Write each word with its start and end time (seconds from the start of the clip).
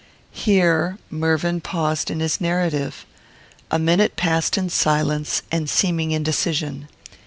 Here 0.33 0.97
Mervyn 1.11 1.61
paused 1.61 2.09
in 2.09 2.21
his 2.21 2.41
narrative. 2.41 3.05
A 3.69 3.77
minute 3.77 4.15
passed 4.15 4.57
in 4.57 4.71
silence 4.71 5.43
and 5.51 5.69
seeming 5.69 6.09
indecision. 6.09 6.87